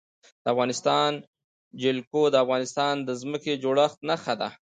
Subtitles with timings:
[0.43, 1.11] د افغانستان
[1.81, 4.49] جلکو د افغانستان د ځمکې د جوړښت نښه ده.